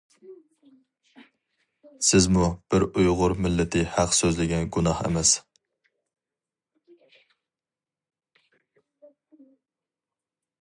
سىزمۇ 2.07 2.45
بىر 2.73 2.85
ئۇيغۇر 3.01 3.35
مىللىتى 3.47 3.83
ھەق 3.97 4.15
سۆزلىگەن 4.21 4.65
گۇناھ 4.77 5.05
ئەمەس. 5.09 5.35